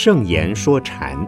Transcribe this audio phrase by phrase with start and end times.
[0.00, 1.18] 圣言说禅，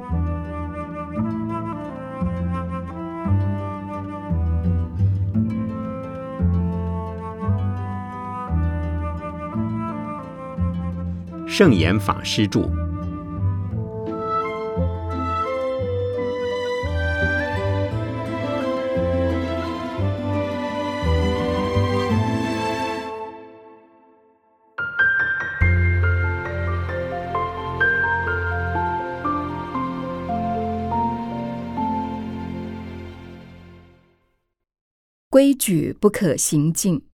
[11.49, 12.71] 圣严法师著。
[35.33, 37.07] 规矩不可行径。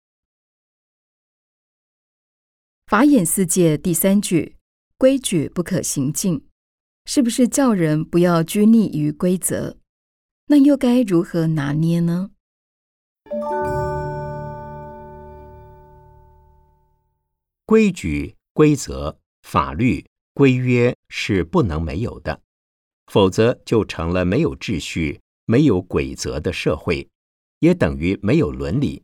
[2.88, 4.56] 法眼四戒第三句
[4.98, 6.48] “规矩不可行径”，
[7.04, 9.76] 是不是叫人不要拘泥于规则？
[10.46, 12.32] 那又该如何拿捏呢？
[17.66, 22.42] 规矩、规则、法律、规约是不能没有的，
[23.08, 27.10] 否则就成了没有秩序、没有规则的社会。
[27.66, 29.04] 也等于没有伦理，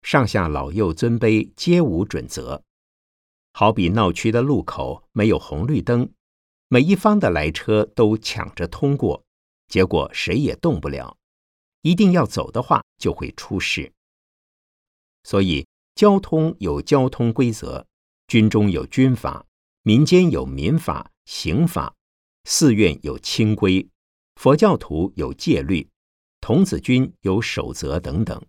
[0.00, 2.64] 上下老幼尊卑皆无准则。
[3.52, 6.10] 好比闹区的路口没有红绿灯，
[6.68, 9.22] 每一方的来车都抢着通过，
[9.68, 11.18] 结果谁也动不了。
[11.82, 13.92] 一定要走的话，就会出事。
[15.24, 17.84] 所以，交通有交通规则，
[18.26, 19.44] 军中有军法，
[19.82, 21.94] 民间有民法、刑法，
[22.44, 23.86] 寺院有清规，
[24.36, 25.86] 佛教徒有戒律。
[26.48, 28.42] 童子军有守则等等，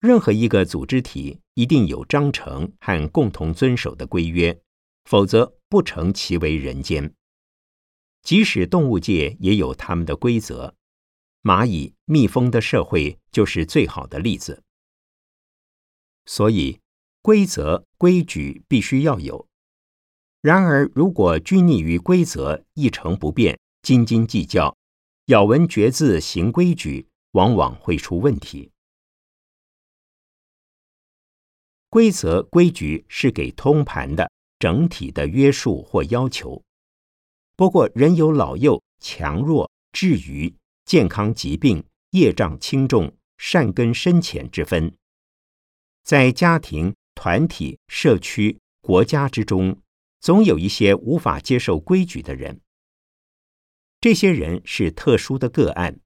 [0.00, 4.58] 任何一个组织体一定有章程和共同遵守的规约，
[5.04, 7.14] 否则不成其为人间。
[8.22, 10.74] 即使动物界也有他们的规则，
[11.42, 14.62] 蚂蚁、蜜蜂的社会就是最好的例子。
[16.24, 16.80] 所以，
[17.20, 19.46] 规则规矩必须要有。
[20.40, 23.60] 然而，如果拘泥于规则，一成不变。
[23.82, 24.76] 斤斤计较，
[25.26, 28.70] 咬文嚼字，行规矩，往往会出问题。
[31.88, 36.62] 规则规矩是给通盘的、整体的约束或要求。
[37.56, 40.54] 不过，人有老幼、强弱、智愚、
[40.84, 44.96] 健康疾病、业障轻重、善根深浅之分，
[46.04, 49.76] 在家庭、团体、社区、国家之中，
[50.20, 52.60] 总有一些无法接受规矩的人。
[54.00, 56.00] 这些人是特殊的个案，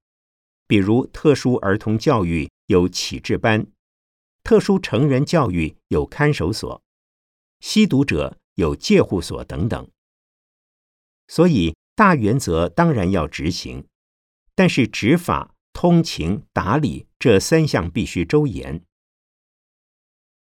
[0.66, 3.66] 比如特殊儿童教育有启智班，
[4.42, 6.82] 特殊成人教育有看守所，
[7.60, 9.90] 吸毒者有戒护所等等。
[11.28, 13.86] 所以大原则当然要执行，
[14.54, 18.82] 但是执法、通情、达理这三项必须周严。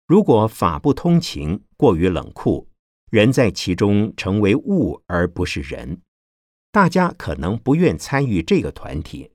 [0.06, 2.68] 如果法不通情，过于冷酷，
[3.10, 6.00] 人在其中成为物而不是人。
[6.72, 9.32] 大家可能不愿参与这个团体。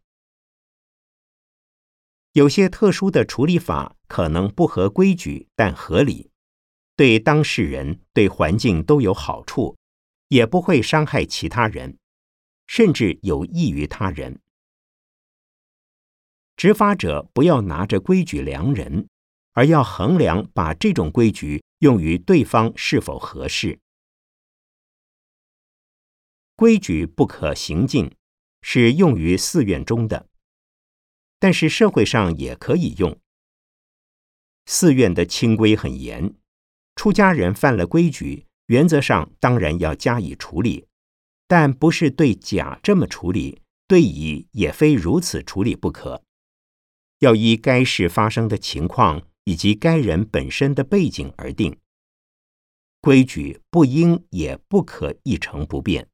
[2.32, 6.32] 有些特殊的处理法可能不合规矩，但合理，
[6.96, 9.78] 对当事人、对环境都有好处，
[10.30, 11.98] 也不会伤害其他人，
[12.68, 14.40] 甚至有益于他人。
[16.56, 19.08] 执法者不要拿着规矩量人，
[19.52, 23.80] 而要衡量把这种规矩用于对方是否合适。
[26.56, 28.16] 规矩不可行径，
[28.62, 30.30] 是用于寺院中的，
[31.38, 33.20] 但是社会上也可以用。
[34.66, 36.34] 寺院的清规很严，
[36.96, 40.88] 出家人犯了规矩，原则上当然要加以处理，
[41.46, 46.24] 但不是对甲这么处理，对乙也非如此处理不可，
[47.20, 51.78] 要依该事发生的情况以及该人本身的背景而定。
[53.02, 56.08] 规矩不应也不可一成不变。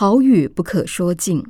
[0.00, 1.44] 好语不可说尽。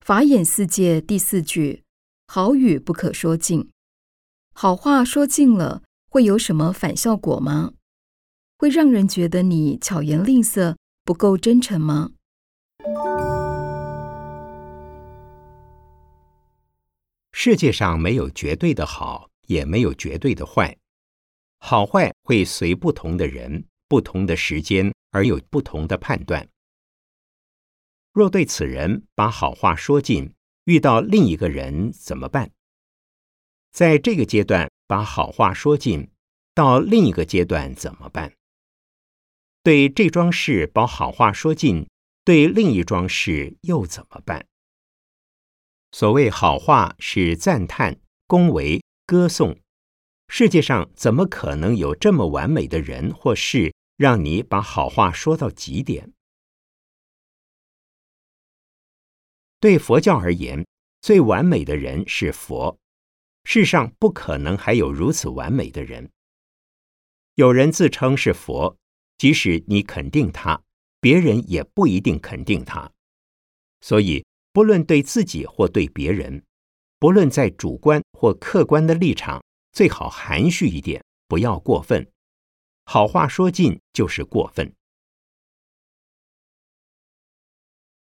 [0.00, 1.84] 法眼四戒第四句：
[2.26, 3.68] 好语不可说尽。
[4.54, 7.74] 好话说尽了，会有什么反效果吗？
[8.56, 12.12] 会让人觉得你巧言令色，不够真诚吗？
[17.32, 20.78] 世界上没有绝对的好，也没有绝对的坏。
[21.58, 26.48] 好坏会随不同的人、不同的时间而有不同的判断。
[28.12, 32.50] 若对此人把好话说尽，遇到另一个人怎么办？
[33.70, 36.10] 在这个阶段把好话说尽，
[36.54, 38.32] 到另一个阶段怎么办？
[39.62, 41.88] 对这桩事把好话说尽，
[42.24, 44.46] 对另一桩事又怎么办？
[45.92, 49.58] 所谓好话是赞叹、恭维、歌颂。
[50.28, 56.12] 世界上怎么可能有这么完美的人或事，让你把好话说到极点？
[59.58, 60.64] 对佛教而言，
[61.00, 62.78] 最完美的人是佛。
[63.42, 66.08] 世上不可能还有如此完美的人。
[67.34, 68.78] 有人自称是佛，
[69.16, 70.62] 即使你肯定他，
[71.00, 72.92] 别人也不一定肯定他。
[73.80, 76.44] 所以，不论对自己或对别人，
[77.00, 79.42] 不论在主观或客观的立场。
[79.72, 82.08] 最好含蓄一点，不要过分。
[82.90, 84.72] 好话说尽就是过分。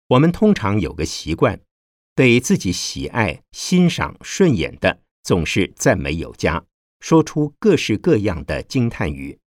[0.07, 1.59] 我们通常有个习惯，
[2.15, 6.63] 对自己喜爱、欣赏、顺眼的，总是赞美有加，
[7.01, 9.37] 说出各式各样的惊叹语。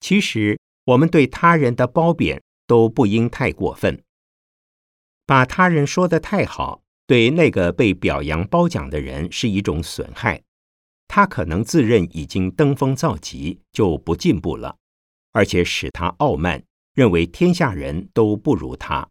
[0.00, 4.04] 其实，我们对他人的褒贬都不应太过分。
[5.24, 10.42] 把他人说的太好，对那个被表扬褒奖的人是一种损害。
[11.14, 14.78] 他可能自认已经登峰造极，就不进步了，
[15.32, 16.64] 而且使他傲慢，
[16.94, 19.06] 认为天下人都不如他。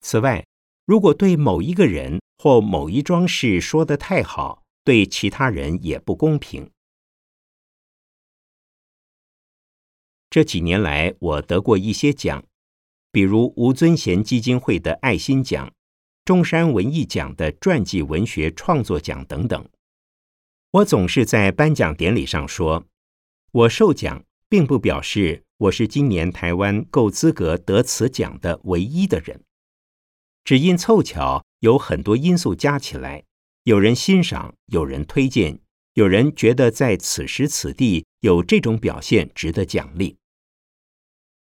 [0.00, 0.44] 此外，
[0.86, 6.68] 如果对某一个人或某一桩事说得太好，对其他人也不公平。
[10.28, 12.44] 这几年来，我得过一些奖，
[13.12, 15.72] 比如吴尊贤基金会的爱心奖。
[16.28, 19.66] 中山文艺奖的传记文学创作奖等等，
[20.72, 22.84] 我总是在颁奖典礼上说，
[23.50, 29.42] 我受奖并不表示我是今年台湾够资格得此奖的唯一的人，
[30.44, 33.24] 只因凑巧有很多因素加起来，
[33.62, 35.58] 有人欣赏，有人推荐，
[35.94, 40.18] 有人觉得在此时此地有这种表现值得奖励。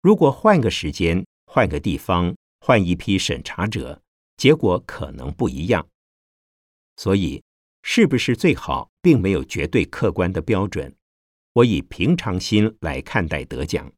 [0.02, 4.00] 如果换个时间、换个地方、换一批审查者。
[4.44, 5.88] 结果可能不一样，
[6.96, 7.42] 所以
[7.82, 10.94] 是不是最好，并没有绝对客观的标准。
[11.54, 13.90] 我以平常心来看待得奖。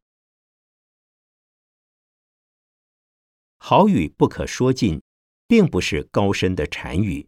[3.58, 5.02] 好语不可说尽，
[5.48, 7.26] 并不是高深的禅语，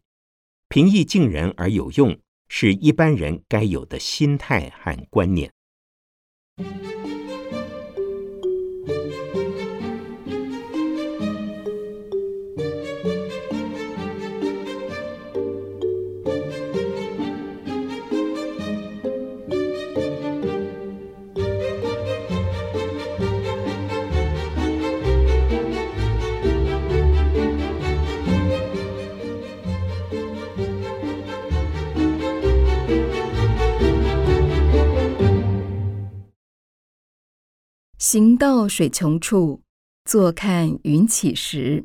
[0.69, 2.17] 平易近人而有用，
[2.47, 5.53] 是一般人该有的心态和观念。
[38.11, 39.61] 行到水穷处，
[40.07, 41.85] 坐看云起时。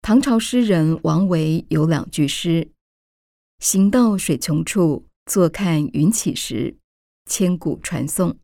[0.00, 2.70] 唐朝诗人王维有两句诗
[3.60, 6.78] ：“行到水穷处，坐看云起时”，
[7.28, 8.38] 千古传颂。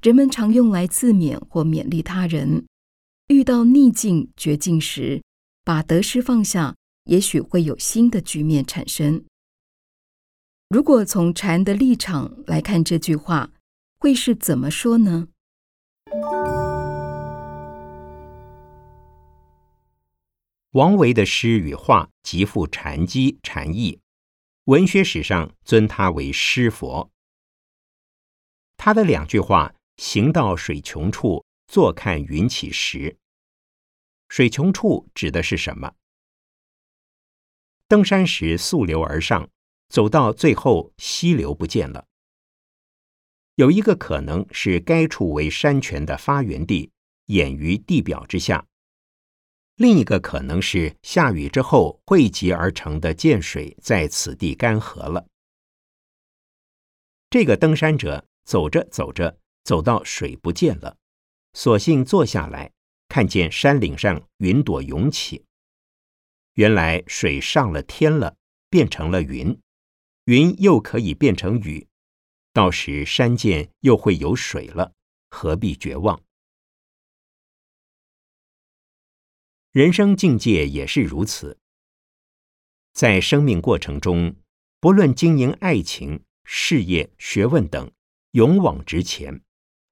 [0.00, 2.68] 人们常用来自勉或勉励他人，
[3.26, 5.24] 遇到逆境、绝境时，
[5.64, 9.24] 把得失放下，也许会有新的局面产生。
[10.70, 13.52] 如果从禅的立场来看这句话，
[13.98, 15.28] 会是怎么说呢？
[20.72, 24.02] 王维的诗与画极富禅机禅意，
[24.64, 27.10] 文学史上尊他为诗佛。
[28.76, 33.16] 他的两句话：“行到水穷处，坐看云起时。”
[34.28, 35.94] 水穷处指的是什么？
[37.88, 39.48] 登山时溯流而上。
[39.88, 42.06] 走到最后，溪流不见了。
[43.54, 46.90] 有一个可能是该处为山泉的发源地，
[47.26, 48.66] 掩于地表之下；
[49.74, 55.26] 另一个可能是下雨之后汇集而成的涧水在此地干涸了。
[57.30, 60.96] 这个登山者走着走着，走到水不见了，
[61.54, 62.70] 索性坐下来，
[63.08, 65.44] 看见山岭上云朵涌起。
[66.54, 68.36] 原来水上了天了，
[68.70, 69.58] 变成了云，
[70.28, 71.88] 云又可以变成雨，
[72.52, 74.92] 到时山涧又会有水了，
[75.30, 76.22] 何必绝望？
[79.72, 81.58] 人生境界也是如此，
[82.92, 84.36] 在生命过程中，
[84.80, 87.90] 不论经营爱情、事业、学问等，
[88.32, 89.42] 勇往直前，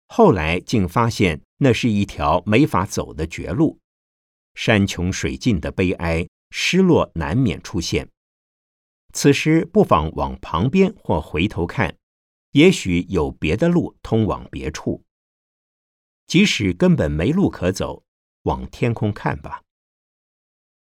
[0.09, 3.81] 后来竟发现那是一条没法走的绝路，
[4.55, 8.11] 山穷水尽的悲哀、失落难免出现。
[9.13, 11.97] 此时不妨往旁边或回头看，
[12.53, 15.05] 也许有别的路通往别处。
[16.27, 18.03] 即使根本没路可走，
[18.43, 19.63] 往天空看吧。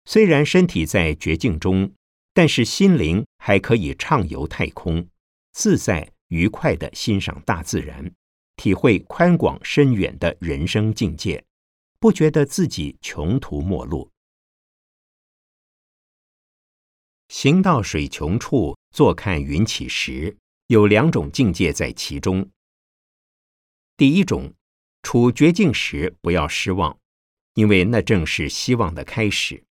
[0.06, 1.94] 虽然身体在绝境中，
[2.34, 5.08] 但是心灵还可以畅游太空，
[5.52, 8.14] 自在愉快的欣赏大自然，
[8.56, 11.44] 体会宽广深远的人生境界，
[12.00, 14.11] 不觉得自己穷途末路。
[17.32, 22.52] 行到水穷处，坐看云起时，有两种境界在其中。
[23.96, 24.54] 第一种，
[25.02, 27.00] 处绝境时不要失望，
[27.54, 29.64] 因为那正是希望的开始。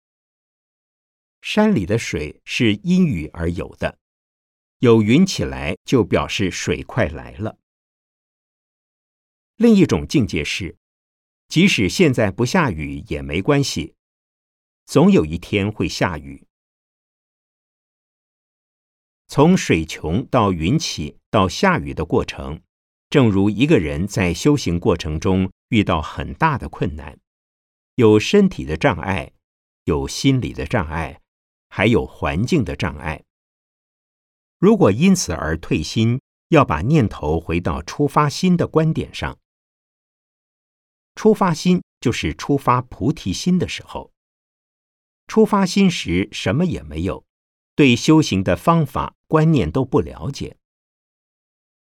[1.43, 3.99] 山里的水是因雨而有的，
[4.79, 7.59] 有云起来就表示水快来了。
[9.57, 10.77] 另一种境界是，
[11.49, 13.97] 即使现在不下雨也没关系，
[14.87, 16.47] 总有一天会下雨。
[19.28, 22.61] 从水穷到云起到下雨的过程，
[23.08, 27.18] 正如一个人在修行过程中遇到很大的困难，
[27.94, 29.32] 有身体的障碍，
[29.85, 31.20] 有心理的障碍。
[31.70, 33.23] 还有环境的障碍。
[34.58, 36.18] 如果因此而退心，
[36.49, 39.38] 要把念头回到出发心的观点上。
[41.14, 44.11] 出发心就是出发菩提心的时候。
[45.26, 47.23] 出发心时什么也没有，
[47.78, 50.56] 对修行的方法观念都不了解。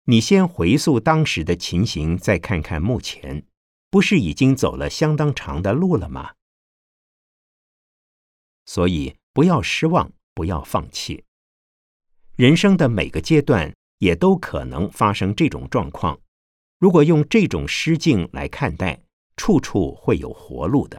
[0.04, 3.46] 你先回溯当时的情形，再看看目前，
[3.88, 6.34] 不是已经走了相当长的路了吗？
[8.66, 9.16] 所以。
[9.32, 11.22] 不要失望，不要放弃。
[12.36, 16.18] 人生的每个阶段也都可能发生这种状况。
[16.78, 19.02] 如果用这种失境来看待，
[19.36, 20.98] 处处会有活路的。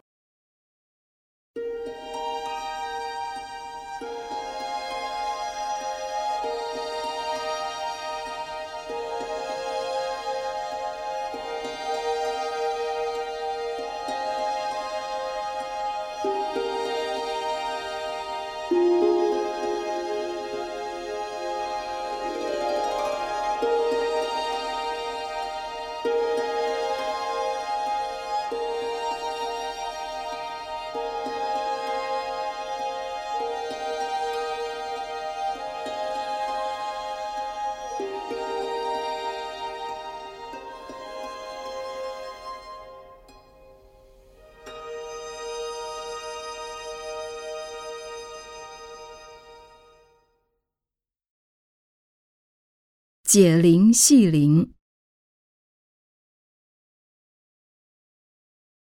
[53.30, 54.72] 解铃系铃。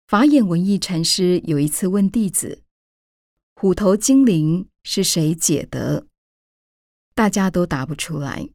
[0.06, 2.62] 法眼文艺禅师有一次问弟子
[3.56, 6.06] ：“虎头精灵是谁解的？”
[7.12, 8.48] 大家都答不出来。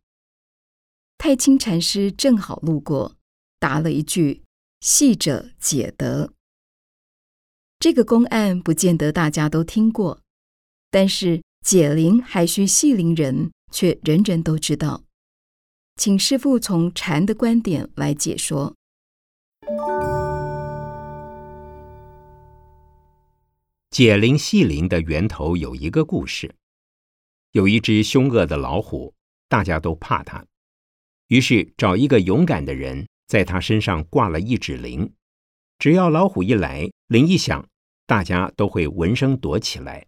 [1.17, 3.17] 太清禅师正好路过，
[3.59, 4.45] 答了一句
[4.79, 6.31] ：“系者解得。”
[7.79, 10.21] 这个公案不见得大家都听过，
[10.89, 15.03] 但是解铃还需系铃人，却人人都知道。
[15.95, 18.75] 请师父从禅的观点来解说。
[23.91, 26.55] 解铃系铃的源头有一个故事：
[27.51, 29.13] 有一只凶恶的老虎，
[29.49, 30.45] 大家都怕它，
[31.27, 35.11] 于是找一个勇敢的人，在他身上挂了一指铃，
[35.77, 37.67] 只要老虎一来，铃一响，
[38.07, 40.07] 大家都会闻声躲起来。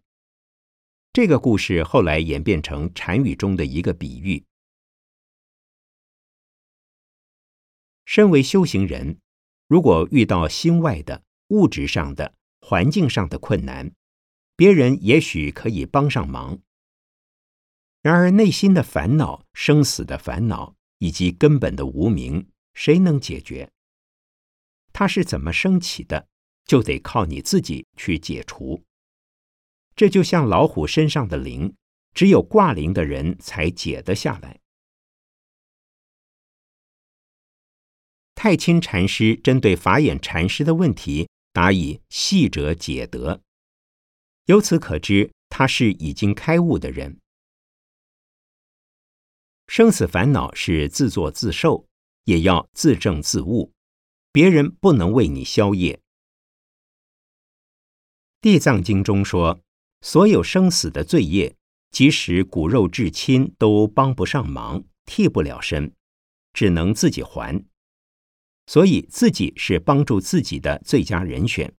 [1.12, 4.44] 这个故事后来演变成禅语中的一个比喻。
[8.06, 9.18] 身为修行人，
[9.68, 13.92] 如果遇到心外的、物质上的、环境上的困难，
[14.56, 16.60] 别人也许可以帮上忙。
[18.02, 23.72] 然而，内心的烦恼、生死的烦恼以及根本的无明，谁能解决？
[24.92, 26.28] 它是怎么升起的，
[26.66, 28.84] 就得靠你自己去解除。
[29.96, 31.76] 这就像老虎身上的铃，
[32.14, 34.60] 只有挂铃的人才解得下来。
[38.44, 43.42] 太清禅师针对法眼禅师的问题，答以细者解得。
[44.48, 47.22] 由此可知，他是已经开悟的人。
[49.68, 51.88] 生死烦恼是自作自受，
[52.26, 53.72] 也要自证自悟，
[54.34, 56.02] 别人不能为你消业。
[58.42, 59.62] 地藏经中说，
[60.02, 61.56] 所有生死的罪业，
[61.92, 65.94] 即使骨肉至亲都帮不上忙，替不了身，
[66.52, 67.66] 只能自己还。
[68.74, 71.76] 所以自己是帮助自己的最佳人选，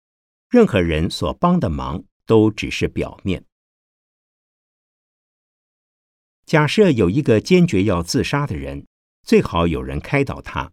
[0.48, 3.44] 任何人所帮的忙都只是表面。
[6.46, 8.86] 假设有一个坚决要自杀的人，
[9.24, 10.70] 最好有人开导他：“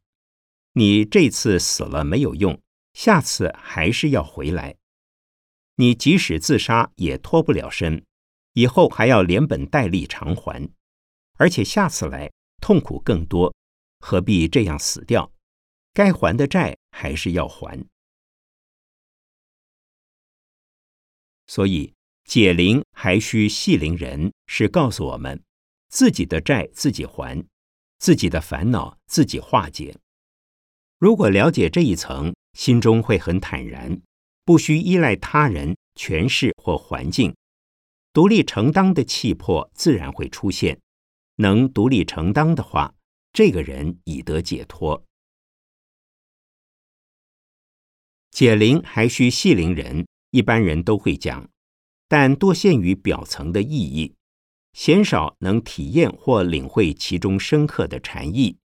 [0.74, 2.62] 你这次死了没有用，
[2.94, 4.76] 下次还是要回来。
[5.78, 8.06] 你即使自杀也脱不了身，
[8.54, 10.70] 以后还要连本带利偿还，
[11.40, 13.52] 而且下次来痛苦更多，
[13.98, 15.34] 何必这样死掉？”
[15.94, 17.86] 该还的债还是要还，
[21.48, 21.94] 所以
[22.24, 25.44] 解铃还需系铃人，是告诉我们
[25.90, 27.46] 自己的债自己还，
[28.00, 29.98] 自己的烦恼自己化解。
[30.98, 34.02] 如果了解这一层，心中会很坦然，
[34.46, 37.36] 不需依赖他人、权势或环境，
[38.14, 40.80] 独立承担的气魄自然会出现。
[41.36, 42.94] 能独立承担的话，
[43.34, 45.04] 这个人已得解脱。
[48.32, 51.50] 解铃还需系铃人，一般人都会讲，
[52.08, 54.16] 但多限于表层的意义，
[54.74, 58.58] 鲜少能体验或领会其中深刻的禅意，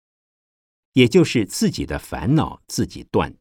[0.93, 3.35] 也就是自己的烦恼自己断。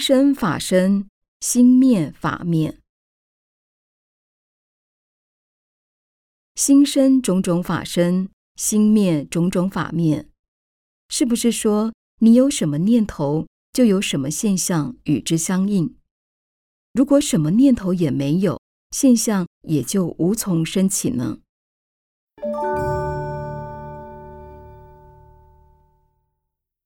[0.00, 1.10] 身法身，
[1.40, 2.78] 心灭法灭。
[6.54, 10.26] 心生种种法身，心灭种种法灭。
[11.10, 15.94] 是不是说你有什么念头，就有什么现象与之相应？
[16.94, 18.58] 如果什么念头也没有，
[18.90, 21.40] 现象也就无从升起呢？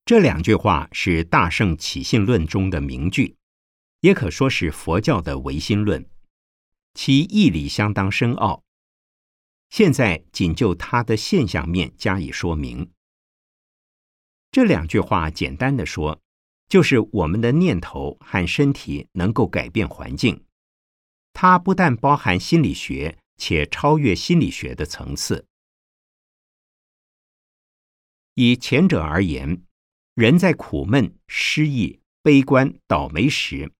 [0.06, 3.36] 这两句话是《大圣起信论》中的名句，
[4.00, 6.06] 也可说是佛教的唯心论，
[6.92, 8.62] 其义理相当深奥。
[9.70, 12.90] 现在仅就它的现象面加以说明。
[14.52, 16.20] 这两句话简单的说，
[16.68, 20.44] 就是我们的念头和身体能够改变环境。
[21.32, 25.46] 它不但包含心理学，且超越心理学的层次。
[28.34, 29.64] 以前者而言。
[30.14, 33.72] 人在苦闷、失意、悲观、倒霉时，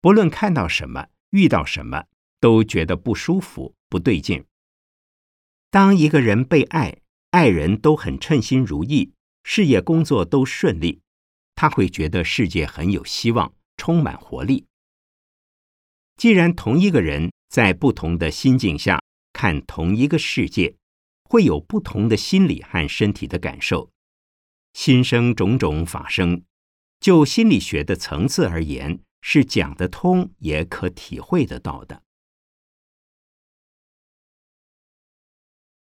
[0.00, 2.06] 不论看到什么、遇到什么，
[2.40, 4.42] 都觉得不舒服、不对劲。
[5.70, 7.02] 当一个人被爱，
[7.32, 9.12] 爱人都很称心如意，
[9.44, 11.02] 事业工作都顺利，
[11.54, 14.64] 他会觉得世界很有希望，充满活力。
[16.16, 18.98] 既然同一个人在不同的心境下
[19.34, 20.74] 看同一个世界，
[21.24, 23.90] 会有不同的心理和身体的感受。
[24.72, 26.44] 心生种种法生，
[27.00, 32.02] 就心理学的层次而言，是讲得通，也可体会得到的。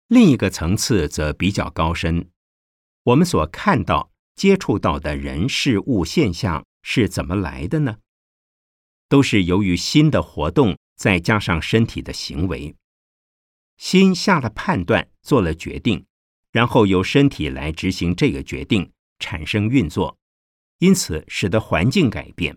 [0.09, 2.31] 另一个层次则比较高深，
[3.03, 7.99] 我们所看到、接触到的人事物现象是怎么来的呢？
[9.09, 12.77] 都是由于心的活动，再加上身体的行为，
[13.77, 16.07] 心下了判断，做了决定。
[16.57, 20.17] 然后由身体来执行这个决定，产生运作，
[20.79, 22.57] 因此使得环境改变。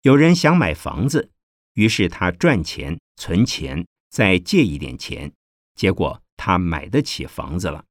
[0.00, 1.30] 有人想买房子，
[1.74, 5.32] 于是他赚钱、存钱，再借一点钱，
[5.76, 7.84] 结果他买得起房子了。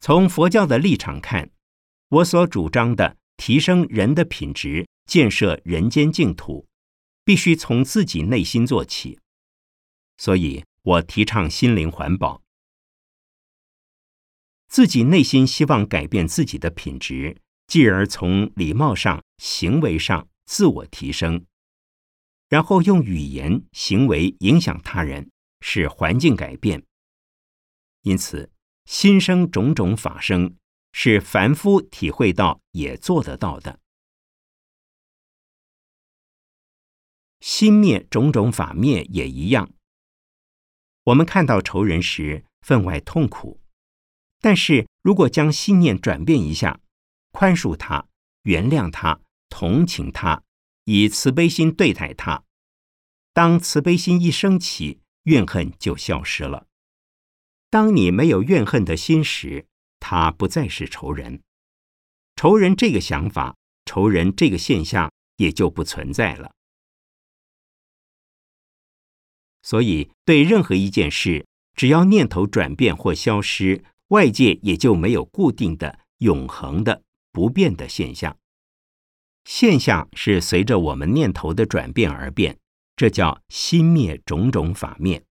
[0.00, 1.48] 从佛教的立场看，
[2.08, 6.66] 我所主张的提升人的品质、建设人间净土，
[7.24, 9.20] 必须从自己内心做起。
[10.16, 12.42] 所以我提倡心灵环保，
[14.68, 21.46] 自己内心希望改变自己的品质，继而从礼貌上、行为上自我提升，
[22.48, 26.84] 然后用语言、行为影响他人，使环境改变。
[28.02, 28.52] 因此，
[28.84, 30.56] 心生种种法生，
[30.92, 33.80] 是凡夫体会到也做得到的。
[37.40, 39.73] 心灭种种法灭也一样。
[41.04, 43.60] 我们看到仇人时，分外痛苦。
[44.40, 46.80] 但是如果将信念转变一下，
[47.30, 48.06] 宽恕他、
[48.42, 50.42] 原谅他、同情他，
[50.84, 52.44] 以慈悲心对待他，
[53.32, 56.66] 当慈悲心一升起，怨恨就消失了。
[57.70, 59.66] 当你没有怨恨的心时，
[59.98, 61.42] 他不再是仇人。
[62.36, 66.52] 仇人这个想法，仇人这个现象也就不存在了。
[69.64, 78.36] 所以，对任何一件事，只要念头转变或消失，外界也就没有固定的、永恒的、不变的现象。
[79.44, 82.58] 现象是随着我们念头的转变而变，
[82.94, 85.24] 这叫心灭种种法灭。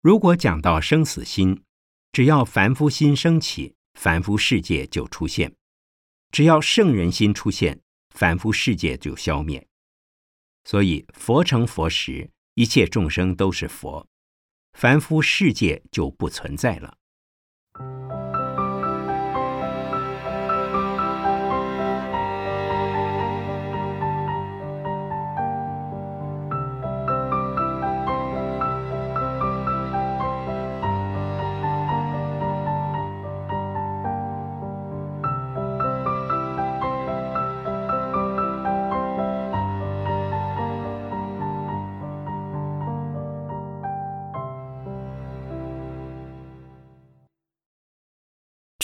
[0.00, 1.62] 如果讲到生死心，
[2.10, 5.50] 只要凡夫心升起，凡夫世界就出现；
[6.30, 7.82] 只要圣人心出现，
[8.14, 9.66] 凡夫世界就消灭。
[10.64, 14.06] 所以，佛成佛时，一切众生都是佛，
[14.72, 16.96] 凡夫世界就不存在了。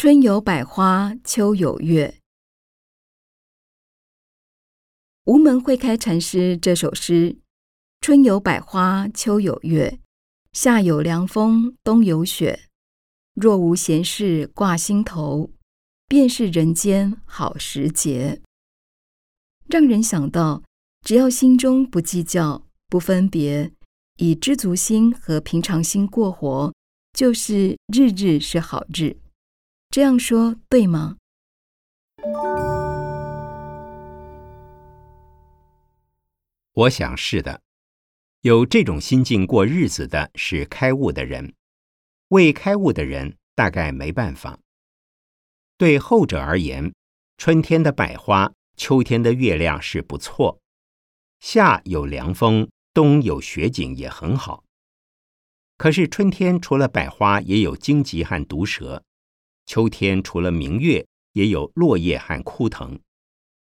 [0.02, 2.16] 春有百花，秋有月。
[5.24, 7.36] 无门会开禅师这首诗：
[8.00, 10.00] 春有百花，秋有月，
[10.54, 12.60] 夏有凉风，冬有雪。
[13.34, 15.50] 若无闲事挂心头，
[16.08, 18.40] 便是人间好时节。
[19.68, 20.62] 让人想到，
[21.04, 23.70] 只要心中不计较、不分别，
[24.16, 26.72] 以知足心和平常心过活，
[27.12, 29.18] 就是日日是好日。
[29.92, 31.16] 这样说对吗？
[36.72, 37.60] 我想是的。
[38.42, 41.54] 有这种心境过日子的是开悟的人，
[42.28, 44.60] 未开悟的人大概没办法。
[45.76, 46.94] 对后者而言，
[47.36, 50.60] 春天的百花，秋天的月亮是不错；
[51.40, 54.62] 夏有凉风，冬有雪景也很好。
[55.76, 59.02] 可是春天除了百花，也有荆棘和毒蛇。
[59.70, 62.98] 秋天除了明月，也有落叶和枯藤；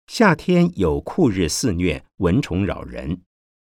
[0.05, 3.23] 夏天有酷日肆虐，蚊虫扰人。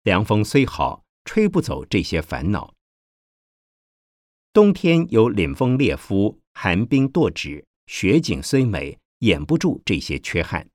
[0.05, 2.73] 凉风虽好，吹不走这些烦恼。
[4.51, 10.71] 冬天有凛风烈夫，寒冰堕指，雪景虽美，掩不住这些缺憾。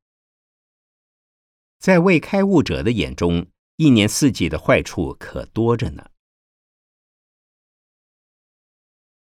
[1.80, 6.12] 在未开悟者的眼中，一年四季的坏处可多着呢。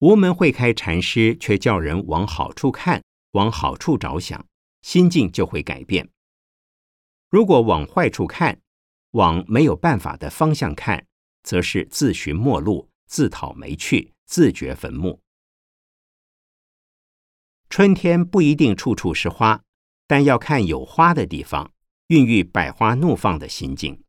[0.06, 4.46] 无门会开禅师却叫人往好处看，往好处着想，
[4.84, 6.08] 心境就会改变。
[7.32, 8.62] 如果往坏处看，
[9.14, 11.08] 往没有办法的方向看，
[11.42, 15.20] 则是自寻末路，自讨没趣，自掘坟墓。
[17.72, 19.64] 春天不一定处处是花，
[20.06, 21.72] 但要看有花的地方，
[22.10, 24.04] 孕育百花怒放的心境。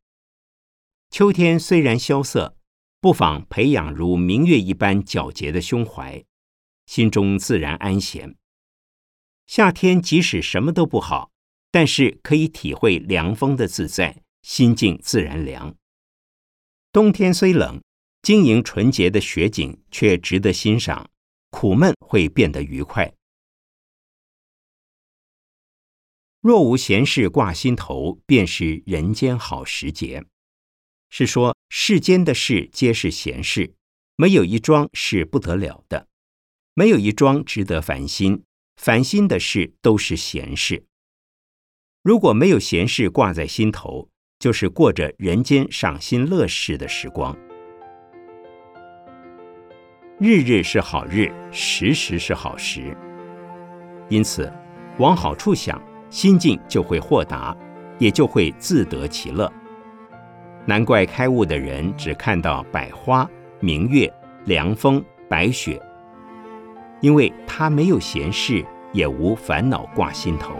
[1.09, 2.56] 秋天虽然萧瑟。
[2.99, 6.23] 不妨培养如明月一般皎洁的胸怀，
[6.87, 8.35] 心中自然安闲。
[9.45, 11.31] 夏天即使什么都不好，
[11.71, 15.75] 但是可以体会凉风的自在，心境自然凉。
[16.91, 17.81] 冬天虽冷，
[18.23, 21.09] 晶莹纯洁的雪景却值得欣赏，
[21.51, 23.13] 苦闷会变得愉快。
[26.41, 30.25] 若无闲事挂心头，便是人间好时节。
[31.09, 33.73] 是说世间的事皆是闲事，
[34.15, 36.07] 没有一桩是不得了的，
[36.73, 38.43] 没有一桩值得烦心。
[38.75, 40.85] 烦心的事都是闲事。
[42.03, 47.35] 如果没有闲事挂在心头，就是过着人间赏心乐事的时光。
[50.19, 52.95] 日日是好日，时时是好时。
[54.09, 54.51] 因此，
[54.99, 57.57] 往好处想，心境就会豁达，
[57.97, 59.51] 也就会自得其乐。
[60.69, 63.25] 难怪开悟的人只看到百花、
[63.61, 65.81] 明月、凉风、白雪，
[66.99, 70.51] 因为他没有闲事，也无烦恼挂心头。